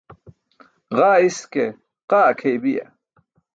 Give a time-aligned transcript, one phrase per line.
[0.97, 1.77] Ġaa iske be
[2.09, 2.85] qaa akʰeybiya.